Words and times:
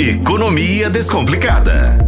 Economia 0.00 0.88
Descomplicada. 0.88 1.98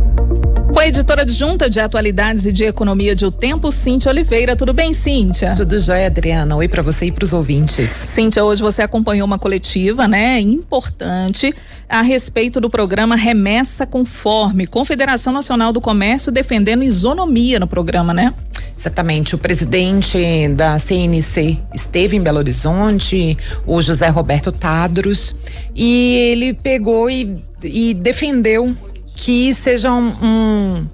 Com 0.73 0.79
a 0.79 0.87
editora 0.87 1.23
adjunta 1.23 1.69
de 1.69 1.81
atualidades 1.81 2.47
e 2.47 2.52
de 2.52 2.63
economia 2.63 3.16
de 3.16 3.27
O 3.27 3.32
Tempo, 3.32 3.73
Cíntia 3.73 4.12
Oliveira. 4.12 4.54
Tudo 4.54 4.72
bem, 4.72 4.93
Cíntia? 4.93 5.56
Tudo 5.56 5.77
jóia, 5.77 6.06
Adriana. 6.06 6.54
Oi 6.54 6.68
para 6.68 6.82
você 6.82 7.06
e 7.06 7.11
para 7.11 7.24
os 7.24 7.32
ouvintes. 7.32 7.90
Cíntia, 7.90 8.45
hoje 8.45 8.62
você 8.62 8.82
acompanhou 8.82 9.26
uma 9.26 9.40
coletiva, 9.40 10.06
né, 10.06 10.38
importante 10.38 11.53
a 11.88 12.00
respeito 12.00 12.61
do 12.61 12.71
programa 12.71 13.16
Remessa 13.16 13.84
Conforme, 13.84 14.68
Confederação 14.68 15.32
Nacional 15.32 15.72
do 15.72 15.80
Comércio 15.80 16.30
defendendo 16.30 16.84
isonomia 16.84 17.59
no 17.59 17.66
programa, 17.66 18.14
né? 18.14 18.32
Exatamente. 18.79 19.34
O 19.34 19.38
presidente 19.38 20.48
da 20.54 20.79
CNC 20.79 21.59
esteve 21.75 22.16
em 22.16 22.22
Belo 22.22 22.38
Horizonte, 22.38 23.36
o 23.66 23.82
José 23.82 24.09
Roberto 24.09 24.52
Tadros, 24.52 25.34
e 25.75 26.14
ele 26.14 26.54
pegou 26.54 27.11
e, 27.11 27.36
e 27.62 27.95
defendeu 27.95 28.74
que 29.14 29.54
sejam 29.54 30.08
um, 30.22 30.86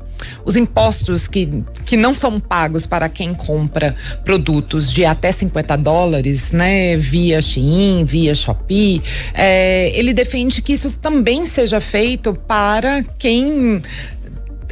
os 0.45 0.57
impostos 0.57 1.29
que, 1.29 1.63
que 1.85 1.97
não 1.97 2.15
são 2.15 2.41
pagos 2.41 2.87
para 2.87 3.09
quem 3.09 3.35
compra 3.35 3.95
produtos 4.25 4.93
de 4.93 5.05
até 5.05 5.31
50 5.31 5.77
dólares, 5.77 6.53
né, 6.53 6.97
via 6.97 7.41
Shein, 7.41 8.05
via 8.05 8.35
Shopee, 8.35 9.03
é, 9.35 9.91
ele 9.95 10.13
defende 10.13 10.63
que 10.63 10.73
isso 10.73 10.97
também 10.99 11.45
seja 11.45 11.81
feito 11.81 12.35
para 12.35 13.03
quem 13.19 13.83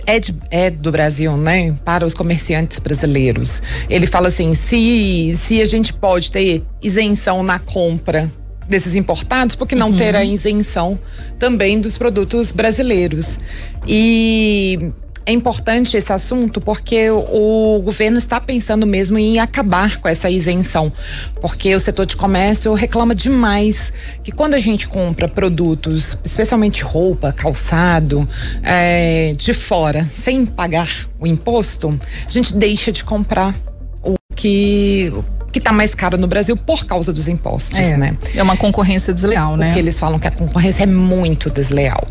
é, 0.07 0.21
de, 0.21 0.35
é, 0.51 0.71
do 0.71 0.93
Brasil, 0.93 1.37
né? 1.37 1.75
Para 1.85 2.05
os 2.05 2.13
comerciantes 2.13 2.79
brasileiros. 2.79 3.63
Ele 3.89 4.07
fala 4.07 4.29
assim: 4.29 4.53
se, 4.53 5.35
se 5.35 5.63
a 5.63 5.65
gente 5.65 5.95
pode 5.95 6.31
ter 6.31 6.63
isenção 6.83 7.43
na 7.43 7.59
compra 7.59 8.31
desses 8.69 8.95
importados, 8.95 9.55
porque 9.55 9.75
não 9.75 9.91
uhum. 9.91 9.97
ter 9.97 10.15
a 10.17 10.25
isenção 10.25 10.99
também 11.39 11.81
dos 11.81 11.99
produtos 11.99 12.53
brasileiros. 12.53 13.39
E 13.87 14.93
é 15.27 15.33
importante 15.33 15.97
esse 15.97 16.13
assunto 16.13 16.61
porque 16.61 17.11
o, 17.11 17.81
governo 17.83 18.19
está 18.19 18.41
pensando 18.41 18.87
mesmo 18.87 19.19
em 19.19 19.39
acabar 19.39 19.99
com 19.99 20.09
essa 20.09 20.29
isenção, 20.29 20.93
porque 21.41 21.75
o 21.75 21.81
setor 21.81 22.07
de 22.07 22.17
comércio 22.17 22.73
reclama 22.75 23.15
demais 23.15 23.93
que 24.23 24.31
quando 24.31 24.55
a 24.55 24.59
gente 24.59 24.87
compra 24.87 25.27
produtos, 25.27 26.19
especialmente 26.23 26.83
roupa, 26.83 27.33
calçado, 27.33 28.29
é, 28.63 29.35
de 29.37 29.53
fora, 29.55 30.05
sem 30.05 30.45
pagar 30.45 31.09
o 31.19 31.27
imposto, 31.27 31.99
a 32.27 32.31
gente 32.31 32.55
deixa 32.55 32.93
de 32.93 33.03
comprar 33.03 33.55
o 34.03 34.15
que 34.37 35.13
que 35.55 35.61
está 35.61 35.73
mais 35.73 35.95
caro 35.95 36.19
no 36.19 36.27
Brasil 36.27 36.57
por 36.57 36.85
causa 36.85 37.13
dos 37.13 37.29
impostos, 37.29 37.79
é, 37.79 37.97
né? 37.97 38.17
É 38.35 38.43
uma 38.43 38.57
concorrência 38.57 39.15
desleal, 39.15 39.57
né? 39.57 39.67
Porque 39.67 39.79
eles 39.79 40.01
falam 40.01 40.19
que 40.19 40.27
a 40.27 40.31
concorrência 40.33 40.83
é 40.83 40.87
muito 40.87 41.49
desleal. 41.49 42.09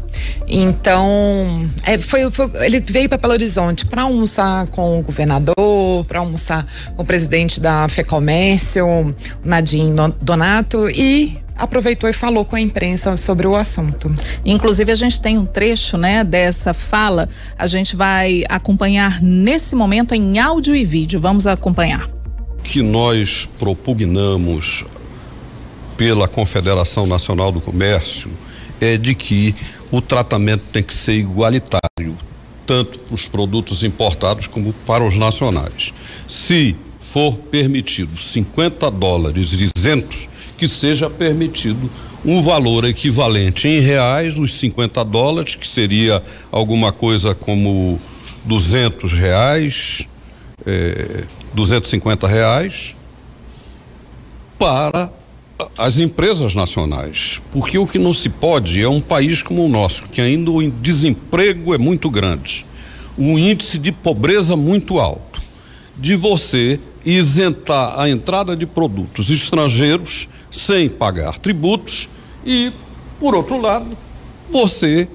Então, 0.48 1.70
é, 1.84 1.98
foi, 1.98 2.32
foi, 2.32 2.50
ele 2.66 2.80
veio 2.80 3.10
para 3.10 3.18
Belo 3.18 3.34
Horizonte 3.34 3.86
para 3.86 4.04
almoçar 4.04 4.68
com 4.68 4.98
o 4.98 5.04
governador, 5.04 6.06
para 6.08 6.20
almoçar 6.20 6.66
com 6.96 7.04
o 7.04 7.06
presidente 7.06 7.60
da 7.60 7.86
FEComércio, 7.90 9.14
Nadim 9.44 9.94
Donato, 10.22 10.90
e 10.90 11.38
aproveitou 11.54 12.10
e 12.10 12.14
falou 12.14 12.46
com 12.46 12.56
a 12.56 12.62
imprensa 12.62 13.18
sobre 13.18 13.46
o 13.46 13.58
assunto. 13.58 14.10
Inclusive 14.46 14.90
a 14.90 14.96
gente 14.96 15.20
tem 15.20 15.38
um 15.38 15.46
trecho, 15.46 15.98
né, 15.98 16.24
dessa 16.24 16.74
fala. 16.74 17.28
A 17.58 17.68
gente 17.68 17.94
vai 17.94 18.46
acompanhar 18.48 19.22
nesse 19.22 19.76
momento 19.76 20.16
em 20.16 20.40
áudio 20.40 20.74
e 20.74 20.86
vídeo. 20.86 21.20
Vamos 21.20 21.46
acompanhar 21.46 22.23
que 22.64 22.82
nós 22.82 23.48
propugnamos 23.60 24.86
pela 25.98 26.28
Confederação 26.28 27.06
Nacional 27.06 27.52
do 27.52 27.62
Comércio 27.62 28.32
é 28.82 28.98
de 28.98 29.14
que 29.14 29.54
o 29.92 30.02
tratamento 30.02 30.64
tem 30.72 30.82
que 30.82 30.94
ser 30.94 31.14
igualitário, 31.14 32.18
tanto 32.66 33.00
para 33.00 33.14
os 33.14 33.28
produtos 33.28 33.84
importados 33.84 34.48
como 34.48 34.74
para 34.86 35.04
os 35.04 35.16
nacionais. 35.16 35.94
Se 36.28 36.76
for 37.00 37.36
permitido 37.36 38.18
50 38.18 38.90
dólares 38.90 39.52
isentos, 39.52 40.28
que 40.58 40.68
seja 40.68 41.10
permitido 41.10 41.90
um 42.26 42.42
valor 42.42 42.86
equivalente 42.86 43.68
em 43.68 43.82
reais, 43.82 44.40
os 44.40 44.54
50 44.54 45.04
dólares, 45.04 45.56
que 45.56 45.68
seria 45.68 46.24
alguma 46.52 46.92
coisa 46.92 47.36
como 47.36 48.00
200 48.46 49.14
reais, 49.14 50.08
é, 50.66 51.24
250 51.54 52.28
reais 52.28 52.96
para 54.58 55.12
as 55.78 56.00
empresas 56.00 56.56
nacionais, 56.56 57.42
porque 57.52 57.78
o 57.78 57.88
que 57.88 58.00
não 58.00 58.14
se 58.14 58.30
pode 58.30 58.82
é 58.82 58.90
um 58.90 59.02
país 59.02 59.44
como 59.44 59.64
o 59.64 59.70
nosso, 59.70 60.04
que 60.04 60.20
ainda 60.20 60.52
o 60.52 60.72
desemprego 60.72 61.74
é 61.74 61.78
muito 61.78 62.10
grande, 62.10 62.66
o 63.18 63.38
índice 63.38 63.78
de 63.78 63.92
pobreza 63.92 64.56
muito 64.56 65.00
alto, 65.00 65.42
de 65.98 66.16
você 66.16 66.80
isentar 67.06 68.00
a 68.00 68.10
entrada 68.10 68.56
de 68.56 68.66
produtos 68.66 69.30
estrangeiros 69.30 70.28
sem 70.52 70.90
pagar 70.90 71.38
tributos 71.38 72.10
e, 72.46 72.72
por 73.20 73.36
outro 73.36 73.60
lado, 73.60 73.98
você 74.50 75.08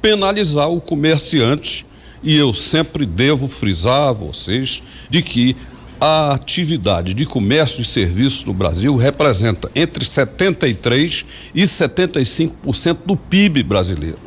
penalizar 0.00 0.68
o 0.68 0.80
comerciante. 0.80 1.86
E 2.22 2.36
eu 2.36 2.52
sempre 2.52 3.06
devo 3.06 3.48
frisar 3.48 4.08
a 4.08 4.12
vocês 4.12 4.82
de 5.08 5.22
que 5.22 5.56
a 6.00 6.32
atividade 6.32 7.12
de 7.12 7.26
comércio 7.26 7.82
e 7.82 7.84
serviços 7.84 8.44
no 8.44 8.54
Brasil 8.54 8.96
representa 8.96 9.70
entre 9.74 10.04
73 10.04 11.26
e 11.54 11.62
75% 11.62 12.98
do 13.04 13.16
PIB 13.16 13.62
brasileiro. 13.62 14.18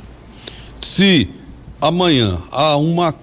Se 0.79 1.29
amanhã 1.81 2.38
há 2.51 2.78
uma 2.78 3.16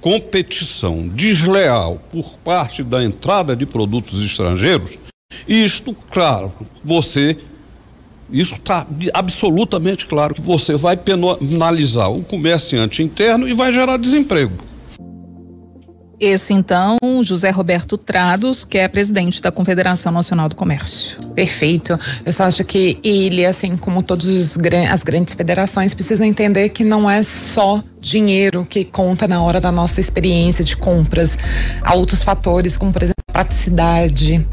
competição 0.00 1.06
desleal 1.08 2.02
por 2.10 2.36
parte 2.38 2.82
da 2.82 3.04
entrada 3.04 3.54
de 3.54 3.64
produtos 3.64 4.22
estrangeiros, 4.22 4.98
isto, 5.46 5.94
claro, 6.10 6.52
você 6.84 7.36
isso 8.30 8.54
está 8.54 8.86
absolutamente 9.14 10.06
claro 10.06 10.34
que 10.34 10.40
você 10.42 10.76
vai 10.76 10.96
penalizar 10.96 12.10
o 12.10 12.22
comerciante 12.22 13.02
interno 13.02 13.48
e 13.48 13.54
vai 13.54 13.72
gerar 13.72 13.96
desemprego. 13.96 14.52
Esse, 16.20 16.52
então, 16.52 16.98
José 17.22 17.50
Roberto 17.50 17.96
Trados, 17.96 18.64
que 18.64 18.76
é 18.76 18.88
presidente 18.88 19.40
da 19.40 19.52
Confederação 19.52 20.10
Nacional 20.10 20.48
do 20.48 20.56
Comércio. 20.56 21.22
Perfeito. 21.34 21.98
Eu 22.26 22.32
só 22.32 22.44
acho 22.44 22.64
que 22.64 22.98
ele, 23.04 23.46
assim 23.46 23.76
como 23.76 24.02
todas 24.02 24.58
as 24.90 25.02
grandes 25.02 25.34
federações, 25.34 25.94
precisam 25.94 26.26
entender 26.26 26.70
que 26.70 26.82
não 26.82 27.08
é 27.08 27.22
só 27.22 27.82
dinheiro 28.00 28.66
que 28.68 28.84
conta 28.84 29.28
na 29.28 29.40
hora 29.42 29.60
da 29.60 29.70
nossa 29.70 30.00
experiência 30.00 30.64
de 30.64 30.76
compras. 30.76 31.38
Há 31.82 31.94
outros 31.94 32.22
fatores, 32.22 32.76
como, 32.76 32.92
por 32.92 33.02
exemplo, 33.02 33.22
praticidade, 33.32 34.44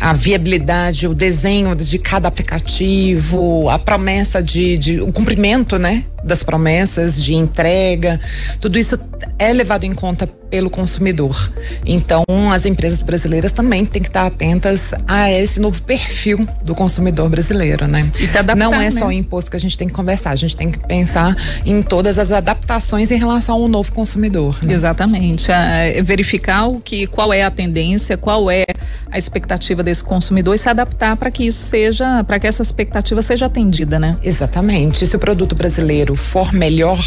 a 0.00 0.12
viabilidade, 0.12 1.06
o 1.06 1.14
desenho 1.14 1.74
de 1.74 1.98
cada 1.98 2.28
aplicativo, 2.28 3.68
a 3.68 3.78
promessa 3.78 4.42
de, 4.42 4.78
de 4.78 5.00
o 5.00 5.12
cumprimento, 5.12 5.78
né, 5.78 6.04
das 6.22 6.42
promessas 6.42 7.22
de 7.22 7.34
entrega. 7.34 8.18
Tudo 8.60 8.78
isso 8.78 8.98
é 9.38 9.52
levado 9.52 9.84
em 9.84 9.92
conta 9.92 10.26
pelo 10.54 10.70
consumidor. 10.70 11.52
Então, 11.84 12.24
as 12.52 12.64
empresas 12.64 13.02
brasileiras 13.02 13.52
também 13.52 13.84
têm 13.84 14.00
que 14.00 14.08
estar 14.08 14.26
atentas 14.26 14.94
a 15.06 15.30
esse 15.30 15.58
novo 15.58 15.82
perfil 15.82 16.46
do 16.62 16.74
consumidor 16.74 17.28
brasileiro, 17.28 17.88
né? 17.88 18.08
E 18.20 18.26
se 18.26 18.38
adaptar, 18.38 18.70
Não 18.70 18.74
é 18.74 18.84
né? 18.84 18.90
só 18.92 19.06
o 19.08 19.12
imposto 19.12 19.50
que 19.50 19.56
a 19.56 19.60
gente 19.60 19.76
tem 19.76 19.88
que 19.88 19.94
conversar, 19.94 20.30
a 20.30 20.36
gente 20.36 20.56
tem 20.56 20.70
que 20.70 20.78
pensar 20.78 21.36
em 21.66 21.82
todas 21.82 22.18
as 22.20 22.30
adaptações 22.30 23.10
em 23.10 23.18
relação 23.18 23.56
ao 23.56 23.66
novo 23.66 23.90
consumidor. 23.92 24.56
Né? 24.62 24.72
Exatamente. 24.72 25.50
É 25.50 26.00
verificar 26.02 26.68
o 26.68 26.80
que, 26.80 27.06
qual 27.08 27.32
é 27.32 27.42
a 27.42 27.50
tendência, 27.50 28.16
qual 28.16 28.48
é 28.48 28.64
a 29.10 29.18
expectativa 29.64 29.82
desse 29.82 30.04
consumidor 30.04 30.54
e 30.54 30.58
se 30.58 30.68
adaptar 30.68 31.16
para 31.16 31.30
que 31.30 31.46
isso 31.46 31.58
seja, 31.58 32.22
para 32.24 32.38
que 32.38 32.46
essa 32.46 32.62
expectativa 32.62 33.22
seja 33.22 33.46
atendida, 33.46 33.98
né? 33.98 34.16
Exatamente. 34.22 35.06
Se 35.06 35.16
o 35.16 35.18
produto 35.18 35.54
brasileiro 35.54 36.14
for 36.14 36.52
melhor, 36.52 37.02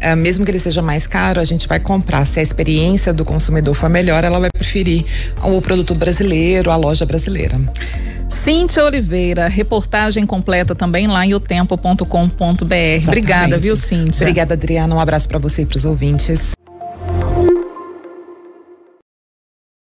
é, 0.00 0.14
mesmo 0.16 0.44
que 0.44 0.50
ele 0.50 0.58
seja 0.58 0.82
mais 0.82 1.06
caro, 1.06 1.40
a 1.40 1.44
gente 1.44 1.68
vai 1.68 1.78
comprar. 1.78 2.26
Se 2.26 2.40
a 2.40 2.42
experiência 2.42 3.12
do 3.12 3.24
consumidor 3.24 3.74
for 3.74 3.88
melhor, 3.88 4.24
ela 4.24 4.40
vai 4.40 4.50
preferir 4.50 5.04
o 5.42 5.62
produto 5.62 5.94
brasileiro, 5.94 6.70
a 6.70 6.76
loja 6.76 7.06
brasileira. 7.06 7.58
Cíntia 8.28 8.84
Oliveira, 8.84 9.48
reportagem 9.48 10.26
completa 10.26 10.74
também 10.74 11.06
lá 11.06 11.24
em 11.24 11.34
otempo.com.br. 11.34 12.06
Obrigada, 13.06 13.58
viu, 13.58 13.76
Cíntia? 13.76 14.24
Obrigada, 14.24 14.54
Adriana. 14.54 14.94
Um 14.94 15.00
abraço 15.00 15.28
para 15.28 15.38
você 15.38 15.62
e 15.62 15.66
para 15.66 15.76
os 15.76 15.84
ouvintes. 15.84 16.55